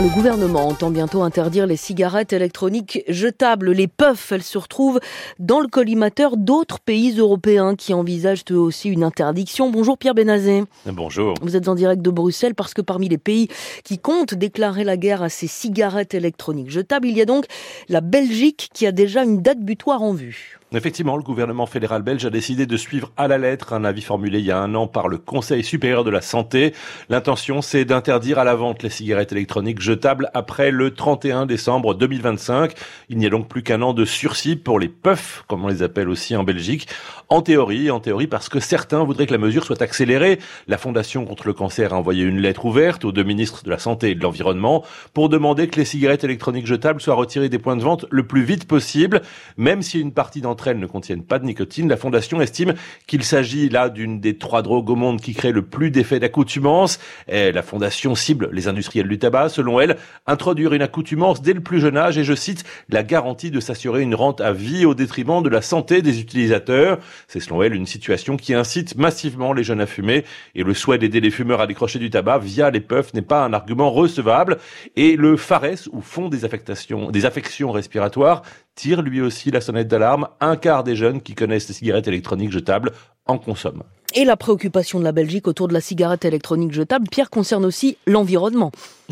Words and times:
Le 0.00 0.08
gouvernement 0.08 0.68
entend 0.68 0.90
bientôt 0.90 1.22
interdire 1.22 1.66
les 1.66 1.76
cigarettes 1.76 2.32
électroniques 2.32 3.04
jetables. 3.08 3.72
Les 3.72 3.88
puffs, 3.88 4.32
elles 4.32 4.42
se 4.42 4.56
retrouvent 4.56 5.00
dans 5.38 5.60
le 5.60 5.68
collimateur 5.68 6.38
d'autres 6.38 6.80
pays 6.80 7.18
européens 7.18 7.76
qui 7.76 7.92
envisagent 7.92 8.46
eux 8.50 8.58
aussi 8.58 8.88
une 8.88 9.04
interdiction. 9.04 9.68
Bonjour 9.70 9.98
Pierre 9.98 10.14
Benazé. 10.14 10.64
Bonjour. 10.86 11.34
Vous 11.42 11.56
êtes 11.56 11.68
en 11.68 11.74
direct 11.74 12.00
de 12.00 12.08
Bruxelles 12.08 12.54
parce 12.54 12.72
que 12.72 12.80
parmi 12.80 13.10
les 13.10 13.18
pays 13.18 13.48
qui 13.84 13.98
comptent 13.98 14.32
déclarer 14.32 14.84
la 14.84 14.96
guerre 14.96 15.22
à 15.22 15.28
ces 15.28 15.46
cigarettes 15.46 16.14
électroniques 16.14 16.70
jetables, 16.70 17.08
il 17.08 17.18
y 17.18 17.20
a 17.20 17.26
donc 17.26 17.44
la 17.90 18.00
Belgique 18.00 18.70
qui 18.72 18.86
a 18.86 18.92
déjà 18.92 19.24
une 19.24 19.42
date 19.42 19.60
butoir 19.60 20.00
en 20.00 20.14
vue. 20.14 20.58
Effectivement, 20.74 21.18
le 21.18 21.22
gouvernement 21.22 21.66
fédéral 21.66 22.00
belge 22.00 22.24
a 22.24 22.30
décidé 22.30 22.64
de 22.64 22.76
suivre 22.78 23.12
à 23.18 23.28
la 23.28 23.36
lettre 23.36 23.74
un 23.74 23.84
avis 23.84 24.00
formulé 24.00 24.38
il 24.38 24.46
y 24.46 24.50
a 24.50 24.58
un 24.58 24.74
an 24.74 24.86
par 24.86 25.08
le 25.08 25.18
Conseil 25.18 25.62
supérieur 25.62 26.02
de 26.02 26.08
la 26.08 26.22
santé. 26.22 26.72
L'intention, 27.10 27.60
c'est 27.60 27.84
d'interdire 27.84 28.38
à 28.38 28.44
la 28.44 28.54
vente 28.54 28.82
les 28.82 28.88
cigarettes 28.88 29.32
électroniques 29.32 29.81
jetables 29.82 30.30
après 30.32 30.70
le 30.70 30.94
31 30.94 31.46
décembre 31.46 31.94
2025. 31.94 32.72
Il 33.08 33.18
n'y 33.18 33.26
a 33.26 33.30
donc 33.30 33.48
plus 33.48 33.62
qu'un 33.62 33.82
an 33.82 33.92
de 33.92 34.04
sursis 34.04 34.56
pour 34.56 34.78
les 34.78 34.88
puffs, 34.88 35.44
comme 35.48 35.64
on 35.64 35.68
les 35.68 35.82
appelle 35.82 36.08
aussi 36.08 36.34
en 36.36 36.44
Belgique. 36.44 36.88
En 37.28 37.42
théorie, 37.42 37.90
en 37.90 38.00
théorie, 38.00 38.26
parce 38.26 38.48
que 38.48 38.60
certains 38.60 39.04
voudraient 39.04 39.26
que 39.26 39.32
la 39.32 39.38
mesure 39.38 39.64
soit 39.64 39.82
accélérée. 39.82 40.38
La 40.68 40.78
Fondation 40.78 41.24
contre 41.24 41.46
le 41.46 41.52
cancer 41.52 41.92
a 41.92 41.96
envoyé 41.96 42.24
une 42.24 42.38
lettre 42.38 42.64
ouverte 42.64 43.04
aux 43.04 43.12
deux 43.12 43.22
ministres 43.22 43.64
de 43.64 43.70
la 43.70 43.78
Santé 43.78 44.10
et 44.10 44.14
de 44.14 44.22
l'Environnement 44.22 44.84
pour 45.14 45.28
demander 45.28 45.68
que 45.68 45.78
les 45.78 45.84
cigarettes 45.84 46.24
électroniques 46.24 46.66
jetables 46.66 47.00
soient 47.00 47.14
retirées 47.14 47.48
des 47.48 47.58
points 47.58 47.76
de 47.76 47.82
vente 47.82 48.06
le 48.10 48.26
plus 48.26 48.42
vite 48.42 48.66
possible, 48.66 49.22
même 49.56 49.82
si 49.82 50.00
une 50.00 50.12
partie 50.12 50.40
d'entre 50.40 50.68
elles 50.68 50.78
ne 50.78 50.86
contiennent 50.86 51.24
pas 51.24 51.38
de 51.38 51.44
nicotine. 51.44 51.88
La 51.88 51.96
Fondation 51.96 52.40
estime 52.40 52.74
qu'il 53.06 53.24
s'agit 53.24 53.68
là 53.68 53.88
d'une 53.88 54.20
des 54.20 54.36
trois 54.38 54.62
drogues 54.62 54.90
au 54.90 54.96
monde 54.96 55.20
qui 55.20 55.34
crée 55.34 55.52
le 55.52 55.62
plus 55.62 55.90
d'effets 55.90 56.20
d'accoutumance. 56.20 56.98
La 57.28 57.62
Fondation 57.62 58.14
cible 58.14 58.48
les 58.52 58.68
industriels 58.68 59.08
du 59.08 59.18
tabac. 59.18 59.48
Selon 59.48 59.71
elle, 59.80 59.96
introduire 60.26 60.72
une 60.72 60.82
accoutumance 60.82 61.42
dès 61.42 61.52
le 61.52 61.60
plus 61.60 61.80
jeune 61.80 61.96
âge 61.96 62.18
et, 62.18 62.24
je 62.24 62.34
cite, 62.34 62.64
la 62.88 63.02
garantie 63.02 63.50
de 63.50 63.60
s'assurer 63.60 64.02
une 64.02 64.14
rente 64.14 64.40
à 64.40 64.52
vie 64.52 64.84
au 64.84 64.94
détriment 64.94 65.42
de 65.42 65.48
la 65.48 65.62
santé 65.62 66.02
des 66.02 66.20
utilisateurs. 66.20 66.98
C'est 67.28 67.40
selon 67.40 67.62
elle 67.62 67.74
une 67.74 67.86
situation 67.86 68.36
qui 68.36 68.54
incite 68.54 68.96
massivement 68.96 69.52
les 69.52 69.64
jeunes 69.64 69.80
à 69.80 69.86
fumer 69.86 70.24
et 70.54 70.62
le 70.62 70.74
souhait 70.74 70.98
d'aider 70.98 71.20
les 71.20 71.30
fumeurs 71.30 71.60
à 71.60 71.66
décrocher 71.66 71.98
du 71.98 72.10
tabac 72.10 72.38
via 72.38 72.70
les 72.70 72.80
puffs 72.80 73.14
n'est 73.14 73.22
pas 73.22 73.44
un 73.44 73.52
argument 73.52 73.90
recevable. 73.90 74.58
Et 74.96 75.16
le 75.16 75.36
FARES, 75.36 75.88
ou 75.92 76.00
Fonds 76.00 76.28
des 76.28 76.44
affectations, 76.44 77.10
des 77.10 77.26
affections 77.26 77.72
respiratoires, 77.72 78.42
tire 78.74 79.02
lui 79.02 79.20
aussi 79.20 79.50
la 79.50 79.60
sonnette 79.60 79.88
d'alarme. 79.88 80.28
Un 80.40 80.56
quart 80.56 80.84
des 80.84 80.96
jeunes 80.96 81.20
qui 81.20 81.34
connaissent 81.34 81.68
les 81.68 81.74
cigarettes 81.74 82.08
électroniques 82.08 82.52
jetables 82.52 82.92
en 83.26 83.38
consomment. 83.38 83.84
Et 84.14 84.24
la 84.24 84.36
préoccupation 84.36 84.98
de 84.98 85.04
la 85.04 85.12
Belgique 85.12 85.48
autour 85.48 85.68
de 85.68 85.72
la 85.72 85.80
cigarette 85.80 86.26
électronique 86.26 86.72
jetable, 86.72 87.06
Pierre, 87.10 87.30
concerne 87.30 87.64
aussi 87.64 87.96
l'environnement. 88.06 88.70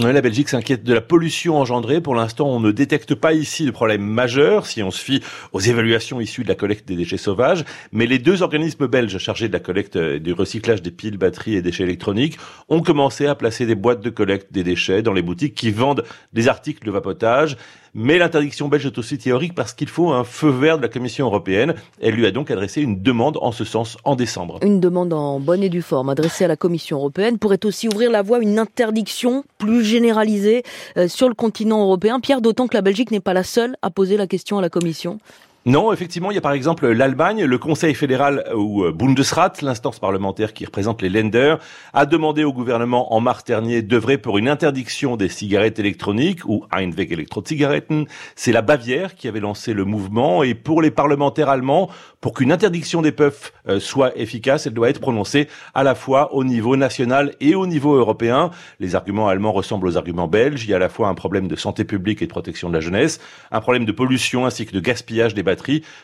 La 0.09 0.23
Belgique 0.23 0.49
s'inquiète 0.49 0.83
de 0.83 0.95
la 0.95 1.01
pollution 1.01 1.59
engendrée. 1.59 2.01
Pour 2.01 2.15
l'instant, 2.15 2.49
on 2.49 2.59
ne 2.59 2.71
détecte 2.71 3.15
pas 3.15 3.33
ici 3.35 3.65
de 3.65 3.71
problème 3.71 4.03
majeur 4.03 4.67
si 4.67 4.83
on 4.83 4.91
se 4.91 5.03
fie 5.03 5.23
aux 5.53 5.61
évaluations 5.61 6.21
issues 6.21 6.43
de 6.43 6.49
la 6.49 6.55
collecte 6.55 6.89
des 6.89 6.97
déchets 6.97 7.19
sauvages. 7.19 7.65
Mais 7.93 8.07
les 8.07 8.19
deux 8.19 8.43
organismes 8.43 8.87
belges 8.87 9.19
chargés 9.19 9.49
de 9.49 9.53
la 9.53 9.61
collecte 9.61 9.97
et 9.97 10.19
du 10.19 10.33
recyclage 10.33 10.83
des 10.83 10.91
piles, 10.91 11.19
batteries 11.19 11.57
et 11.57 11.63
déchets 11.63 11.85
électroniques 11.85 12.39
ont 12.69 12.81
commencé 12.81 13.27
à 13.27 13.35
placer 13.35 13.67
des 13.67 13.75
boîtes 13.75 14.01
de 14.01 14.11
collecte 14.11 14.53
des 14.53 14.65
déchets 14.65 15.03
dans 15.03 15.13
les 15.13 15.23
boutiques 15.23 15.55
qui 15.55 15.71
vendent 15.71 16.05
des 16.33 16.49
articles 16.49 16.85
de 16.85 16.91
vapotage. 16.91 17.57
Mais 17.93 18.19
l'interdiction 18.19 18.69
belge 18.69 18.87
est 18.87 18.99
aussi 18.99 19.19
théorique 19.19 19.55
parce 19.55 19.73
qu'il 19.73 19.89
faut 19.89 20.13
un 20.13 20.23
feu 20.23 20.51
vert 20.51 20.77
de 20.77 20.83
la 20.83 20.89
Commission 20.89 21.27
européenne. 21.27 21.75
Elle 22.01 22.15
lui 22.15 22.25
a 22.25 22.31
donc 22.31 22.51
adressé 22.51 22.81
une 22.83 23.03
demande 23.03 23.37
en 23.41 23.51
ce 23.51 23.65
sens 23.65 23.97
en 24.05 24.15
décembre. 24.15 24.61
Une 24.63 24.79
demande 24.79 25.13
en 25.13 25.41
bonne 25.41 25.65
et 25.65 25.69
due 25.69 25.83
forme 25.83 26.09
adressée 26.09 26.45
à 26.45 26.49
la 26.49 26.57
Commission 26.57 26.99
européenne 26.99 27.39
pourrait 27.39 27.65
aussi 27.65 27.89
ouvrir 27.89 28.11
la 28.13 28.23
voie 28.23 28.39
à 28.39 28.41
une 28.41 28.61
interdiction 28.61 29.45
plus 29.59 29.83
généralisée 29.91 30.63
euh, 30.97 31.09
sur 31.09 31.29
le 31.29 31.35
continent 31.35 31.83
européen. 31.83 32.21
Pierre, 32.21 32.41
d'autant 32.41 32.67
que 32.67 32.75
la 32.75 32.83
Belgique 32.83 33.11
n'est 33.11 33.21
pas 33.21 33.35
la 33.35 33.45
seule 33.45 33.77
à 33.83 33.91
poser 33.91 34.17
la 34.17 34.27
question 34.27 34.59
à 34.59 34.63
la 34.63 34.71
Commission. 34.71 35.19
Non, 35.67 35.93
effectivement, 35.93 36.31
il 36.31 36.37
y 36.37 36.39
a 36.39 36.41
par 36.41 36.53
exemple 36.53 36.89
l'Allemagne, 36.89 37.45
le 37.45 37.59
Conseil 37.59 37.95
fédéral 37.95 38.47
ou 38.57 38.83
euh, 38.83 38.93
Bundesrat, 38.93 39.53
l'instance 39.61 39.99
parlementaire 39.99 40.55
qui 40.55 40.65
représente 40.65 41.03
les 41.03 41.11
Länder, 41.11 41.57
a 41.93 42.07
demandé 42.07 42.45
au 42.45 42.53
gouvernement 42.55 43.13
en 43.13 43.21
mars 43.21 43.45
dernier 43.45 43.83
d'œuvrer 43.83 44.17
pour 44.17 44.39
une 44.39 44.49
interdiction 44.49 45.19
des 45.19 45.29
cigarettes 45.29 45.79
électroniques 45.79 46.47
ou 46.47 46.65
Einweg 46.75 47.13
Elektrozigaretten. 47.13 48.07
C'est 48.37 48.53
la 48.53 48.63
Bavière 48.63 49.15
qui 49.15 49.29
avait 49.29 49.41
lancé 49.41 49.75
le 49.75 49.85
mouvement 49.85 50.43
et 50.43 50.55
pour 50.55 50.81
les 50.81 50.91
parlementaires 50.91 51.51
allemands, 51.51 51.91
pour 52.23 52.33
qu'une 52.33 52.53
interdiction 52.53 53.03
des 53.03 53.13
puffs 53.13 53.53
euh, 53.69 53.81
soit 53.81 54.17
efficace, 54.17 54.67
elle 54.67 54.73
doit 54.73 54.89
être 54.89 55.01
prononcée 55.01 55.47
à 55.75 55.83
la 55.83 55.95
fois 55.95 56.33
au 56.35 56.43
niveau 56.43 56.77
national 56.77 57.35
et 57.39 57.55
au 57.55 57.67
niveau 57.67 57.97
européen. 57.97 58.51
Les 58.79 58.95
arguments 58.95 59.29
allemands 59.29 59.53
ressemblent 59.53 59.89
aux 59.89 59.99
arguments 59.99 60.27
belges. 60.27 60.65
Il 60.65 60.71
y 60.71 60.73
a 60.73 60.77
à 60.77 60.79
la 60.81 60.89
fois 60.89 61.09
un 61.09 61.15
problème 61.15 61.49
de 61.49 61.57
santé 61.57 61.85
publique 61.85 62.23
et 62.23 62.27
de 62.27 62.33
protection 62.33 62.71
de 62.71 62.75
la 62.75 62.81
jeunesse, 62.81 63.21
un 63.51 63.61
problème 63.61 63.85
de 63.85 63.93
pollution 63.93 64.47
ainsi 64.47 64.65
que 64.65 64.73
de 64.73 64.81
gaspillage 64.81 65.35
des 65.35 65.50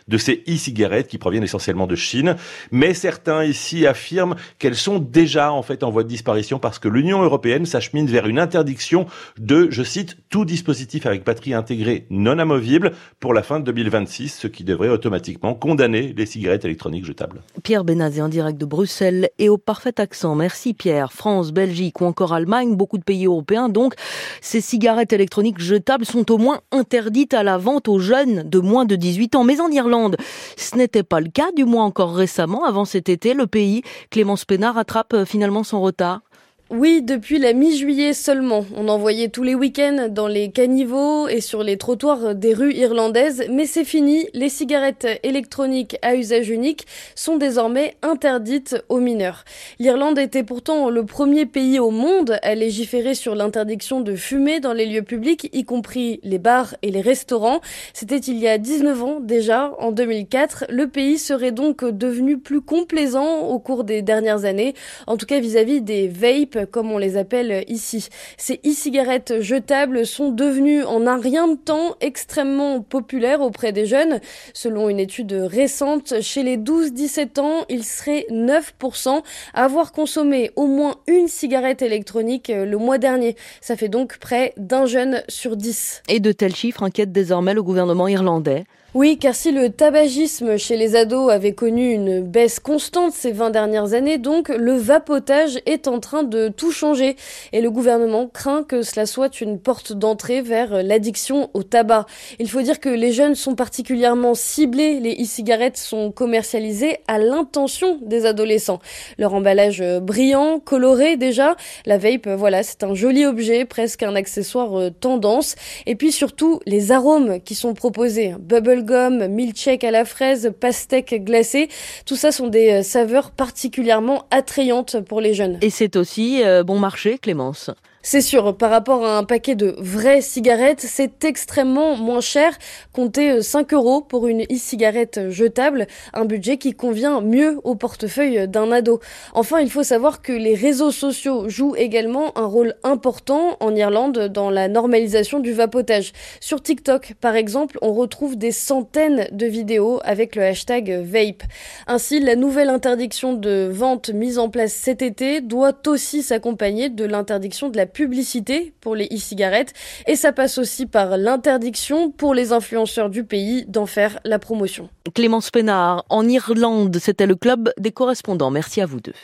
de 0.09 0.19
ces 0.19 0.43
e-cigarettes 0.49 1.09
qui 1.09 1.19
proviennent 1.19 1.43
essentiellement 1.43 1.87
de 1.87 1.97
Chine. 1.97 2.37
Mais 2.71 2.95
certains 2.95 3.45
ici 3.45 3.87
affirment 3.87 4.37
qu'elles 4.59 4.77
sont 4.77 4.99
déjà 4.99 5.53
en 5.53 5.63
fait 5.63 5.83
en 5.83 5.91
voie 5.91 6.03
de 6.03 6.09
disparition 6.09 6.59
parce 6.59 6.79
que 6.79 6.89
l'Union 6.89 7.23
européenne 7.23 7.67
s'achemine 7.67 8.07
vers 8.07 8.27
une 8.27 8.39
interdiction 8.39 9.07
de, 9.39 9.69
je 9.71 9.83
cite, 9.83 10.17
tout 10.31 10.45
dispositif 10.45 11.07
avec 11.07 11.25
batterie 11.25 11.55
intégrée 11.55 12.07
non 12.11 12.39
amovible 12.39 12.93
pour 13.21 13.35
la 13.35 13.43
fin 13.43 13.61
de 13.61 13.65
2026, 13.65 14.37
ce 14.41 14.47
qui 14.47 14.65
devrait 14.65 14.89
automatiquement 14.89 15.55
condamner 15.55 16.15
les 16.17 16.27
cigarettes 16.27 16.65
électroniques 16.65 17.05
jetables. 17.05 17.43
Pierre 17.63 17.85
Benazé 17.85 18.23
en 18.23 18.29
direct 18.29 18.59
de 18.59 18.67
Bruxelles 18.67 19.31
et 19.39 19.49
au 19.49 19.59
parfait 19.59 20.01
accent. 20.01 20.35
Merci 20.35 20.75
Pierre. 20.75 21.13
France, 21.13 21.53
Belgique 21.53 22.01
ou 22.01 22.05
encore 22.05 22.33
Allemagne, 22.33 22.77
beaucoup 22.77 22.99
de 22.99 23.05
pays 23.05 23.27
européens 23.27 23.69
donc, 23.69 23.95
ces 24.41 24.61
cigarettes 24.61 25.13
électroniques 25.13 25.61
jetables 25.61 26.05
sont 26.05 26.31
au 26.31 26.39
moins 26.39 26.61
interdites 26.73 27.35
à 27.35 27.43
la 27.43 27.59
vente 27.59 27.89
aux 27.89 27.99
jeunes 27.99 28.43
de 28.49 28.59
moins 28.59 28.85
de 28.85 28.97
18 28.97 29.36
ans. 29.36 29.36
Mais 29.45 29.61
en 29.61 29.71
Irlande, 29.71 30.17
ce 30.57 30.77
n'était 30.77 31.03
pas 31.03 31.21
le 31.21 31.31
cas, 31.31 31.51
du 31.57 31.65
moins 31.65 31.85
encore 31.85 32.15
récemment, 32.15 32.65
avant 32.65 32.85
cet 32.85 33.09
été, 33.09 33.35
le 33.35 33.47
pays, 33.47 33.83
Clémence 34.11 34.45
Pénard 34.45 34.75
rattrape 34.77 35.15
euh, 35.15 35.25
finalement 35.25 35.65
son 35.65 35.81
retard. 35.81 36.21
Oui, 36.69 37.01
depuis 37.01 37.39
la 37.39 37.53
mi-juillet 37.53 38.13
seulement. 38.13 38.67
On 38.75 38.89
en 38.89 38.99
voyait 38.99 39.29
tous 39.29 39.45
les 39.45 39.55
week-ends 39.55 40.09
dans 40.11 40.27
les 40.27 40.51
caniveaux 40.51 41.29
et 41.29 41.41
sur 41.41 41.63
les 41.63 41.77
trottoirs 41.77 42.35
des 42.35 42.55
rues 42.55 42.75
irlandaises, 42.75 43.45
mais 43.49 43.67
c'est 43.67 43.85
fini. 43.85 44.27
Les 44.35 44.49
cigarettes 44.49 45.07
électroniques 45.23 45.97
à 46.03 46.17
usage 46.17 46.51
unique 46.51 46.85
sont 47.15 47.37
désormais 47.37 47.95
interdites 48.03 48.83
aux 48.89 48.99
mineurs. 48.99 49.45
L'Irlande 49.79 50.19
était 50.19 50.43
pourtant 50.43 50.91
le 50.91 51.07
premier 51.07 51.47
pays 51.47 51.79
au 51.79 51.91
monde 51.91 52.41
à 52.43 52.57
légiférer 52.57 53.15
sur 53.15 53.37
l'interdiction 53.37 54.01
de 54.01 54.17
fumer 54.17 54.59
dans 54.59 54.73
les 54.73 54.87
lieux 54.87 55.03
publics, 55.05 55.49
y 55.53 55.63
compris 55.63 56.19
les 56.25 56.39
bars 56.39 56.75
et 56.83 56.91
les 56.91 57.01
restaurants. 57.01 57.61
C'était 57.95 58.17
il 58.17 58.39
y 58.39 58.49
a 58.49 58.59
19 58.59 59.05
ans 59.05 59.21
déjà, 59.21 59.73
en 59.79 59.93
2004. 59.93 60.65
Le 60.69 60.89
pays 60.89 61.19
serait 61.19 61.53
donc 61.53 61.85
devenu 61.85 62.39
plus 62.39 62.61
complaisant 62.61 63.43
au 63.43 63.61
cours 63.61 63.85
des 63.85 64.03
dernières 64.03 64.45
années, 64.45 64.75
en 65.07 65.17
tout 65.17 65.27
cas 65.27 65.39
vis-à-vis 65.39 65.79
-vis 65.79 65.85
des 65.85 66.09
vapes 66.09 66.56
comme 66.65 66.91
on 66.91 66.99
les 66.99 67.17
appelle 67.17 67.65
ici. 67.69 68.09
Ces 68.37 68.61
e-cigarettes 68.67 69.41
jetables 69.41 70.07
sont 70.07 70.31
devenues 70.31 70.85
en 70.85 71.07
un 71.07 71.21
rien 71.21 71.49
de 71.49 71.57
temps 71.57 71.97
extrêmement 72.01 72.81
populaires 72.81 73.41
auprès 73.41 73.73
des 73.73 73.87
jeunes. 73.87 74.21
Selon 74.55 74.89
une 74.89 75.01
étude 75.01 75.33
récente, 75.33 76.21
chez 76.21 76.43
les 76.43 76.57
12-17 76.57 77.41
ans, 77.41 77.65
il 77.69 77.85
serait 77.85 78.27
9% 78.31 79.23
à 79.55 79.65
avoir 79.65 79.93
consommé 79.93 80.51
au 80.57 80.67
moins 80.67 80.97
une 81.07 81.29
cigarette 81.29 81.83
électronique 81.83 82.53
le 82.55 82.77
mois 82.77 82.99
dernier. 82.99 83.37
Ça 83.61 83.77
fait 83.77 83.89
donc 83.89 84.19
près 84.19 84.55
d'un 84.57 84.87
jeune 84.87 85.23
sur 85.29 85.57
10. 85.57 86.03
Et 86.09 86.21
de 86.21 86.33
tels 86.33 86.55
chiffres 86.55 86.83
inquiètent 86.83 87.13
désormais 87.13 87.55
le 87.55 87.63
gouvernement 87.63 88.09
irlandais. 88.09 88.65
Oui, 88.99 89.19
car 89.19 89.35
si 89.35 89.53
le 89.53 89.69
tabagisme 89.69 90.57
chez 90.57 90.79
les 90.79 90.97
ados 90.97 91.31
avait 91.31 91.53
connu 91.53 91.93
une 91.93 92.23
baisse 92.23 92.59
constante 92.59 93.13
ces 93.13 93.31
20 93.31 93.51
dernières 93.51 93.93
années, 93.93 94.17
donc 94.17 94.49
le 94.49 94.73
vapotage 94.73 95.59
est 95.67 95.87
en 95.87 96.01
train 96.01 96.23
de 96.23 96.49
tout 96.49 96.71
changer 96.71 97.17
et 97.53 97.61
le 97.61 97.71
gouvernement 97.71 98.27
craint 98.27 98.63
que 98.63 98.81
cela 98.81 99.05
soit 99.05 99.43
une 99.43 99.59
porte 99.59 99.93
d'entrée 99.93 100.41
vers 100.41 100.83
l'addiction 100.83 101.51
au 101.53 101.63
tabac. 101.63 102.07
Il 102.39 102.49
faut 102.49 102.63
dire 102.63 102.81
que 102.81 102.89
les 102.89 103.13
jeunes 103.13 103.35
sont 103.35 103.55
particulièrement 103.55 104.33
ciblés, 104.33 104.99
les 104.99 105.23
e-cigarettes 105.23 105.77
sont 105.77 106.11
commercialisées 106.11 106.97
à 107.07 107.19
l'intention 107.19 107.99
des 108.01 108.25
adolescents. 108.25 108.79
Leur 109.19 109.35
emballage 109.35 109.85
brillant, 110.01 110.59
coloré 110.59 111.19
déjà, 111.19 111.55
la 111.85 111.99
vape, 111.99 112.29
voilà, 112.29 112.63
c'est 112.63 112.83
un 112.83 112.95
joli 112.95 113.27
objet, 113.27 113.67
presque 113.67 114.05
un 114.05 114.17
accessoire 114.17 114.91
tendance 115.01 115.55
et 115.85 115.97
puis 115.97 116.13
surtout 116.13 116.61
les 116.65 116.93
arômes 116.93 117.41
qui 117.43 117.55
sont 117.55 117.75
proposés, 117.75 118.35
bubble 118.41 118.86
gomme, 118.87 119.27
milkshake 119.27 119.85
à 119.85 119.91
la 119.91 120.07
fraise, 120.07 120.53
pastèque 120.59 121.23
glacée. 121.25 121.69
Tout 122.07 122.17
ça 122.17 122.33
sont 122.33 122.49
des 122.49 122.71
euh, 122.71 122.83
saveurs 122.83 123.31
particulièrement 123.31 124.25
attrayantes 124.31 125.01
pour 125.01 125.21
les 125.21 125.35
jeunes. 125.35 125.59
Et 125.61 125.71
c'est 125.71 125.97
aussi 125.97 126.43
euh, 126.43 126.63
bon 126.63 126.79
marché, 126.79 127.19
Clémence 127.19 127.71
C'est 128.09 128.21
sûr, 128.21 128.57
par 128.57 128.71
rapport 128.71 129.05
à 129.05 129.19
un 129.19 129.25
paquet 129.25 129.57
de 129.57 129.75
vraies 129.81 130.21
cigarettes, 130.21 130.79
c'est 130.81 131.25
extrêmement 131.25 131.97
moins 131.97 132.21
cher. 132.21 132.57
Comptez 132.93 133.43
5 133.43 133.75
euros 133.75 134.01
pour 134.01 134.29
une 134.29 134.43
e-cigarette 134.43 135.29
jetable, 135.31 135.89
un 136.15 136.25
budget 136.25 136.57
qui 136.57 136.73
convient 136.73 137.21
mieux 137.21 137.59
au 137.65 137.75
portefeuille 137.75 138.47
d'un 138.47 138.71
ado. 138.71 139.01
Enfin, 139.35 139.59
il 139.59 139.69
faut 139.73 139.83
savoir 139.83 140.23
que 140.23 140.31
les 140.31 140.55
réseaux 140.55 140.93
sociaux 140.93 141.49
jouent 141.49 141.75
également 141.75 142.31
un 142.39 142.47
rôle 142.47 142.77
important 142.85 143.57
en 143.59 143.75
Irlande 143.75 144.29
dans 144.29 144.51
la 144.51 144.69
normalisation 144.69 145.41
du 145.41 145.53
vapotage. 145.53 146.13
Sur 146.39 146.63
TikTok, 146.63 147.15
par 147.21 147.35
exemple, 147.35 147.77
on 147.83 147.93
retrouve 147.93 148.39
des 148.39 148.53
centaines 148.53 149.27
de 149.33 149.47
vidéos 149.47 149.99
avec 150.05 150.37
le 150.37 150.45
hashtag 150.45 151.03
vape. 151.03 151.43
Ainsi, 151.89 152.21
la 152.21 152.37
nouvelle 152.37 152.69
interdiction 152.69 153.33
de 153.33 153.69
vente 153.69 154.11
mise 154.11 154.39
en 154.39 154.49
place 154.49 154.75
cet 154.75 155.03
été 155.03 155.41
doit 155.41 155.75
aussi 155.89 156.23
s'accompagner 156.23 156.89
de 156.89 157.05
l'interdiction 157.05 157.69
de 157.69 157.77
la 157.77 157.87
publicité 157.97 158.75
pour 158.83 158.95
les 158.95 159.07
e-cigarettes 159.07 159.73
et 160.07 160.17
ça 160.17 160.31
passe 160.31 160.59
aussi 160.59 160.85
par 160.85 161.17
l'interdiction 161.17 162.11
pour 162.11 162.35
les 162.35 162.53
influenceurs 162.53 163.09
du 163.09 163.25
pays 163.25 163.65
d'en 163.69 163.87
faire 163.87 164.21
la 164.25 164.39
promotion. 164.39 164.91
Clémence 165.15 165.51
Pénard, 165.51 166.05
en 166.11 166.29
Irlande, 166.29 166.99
c'était 167.01 167.27
le 167.27 167.37
club 167.37 167.73
des 167.79 167.93
correspondants. 167.93 168.51
Merci 168.51 168.83
à 168.83 168.87
vous 168.87 169.01
deux. 169.01 169.15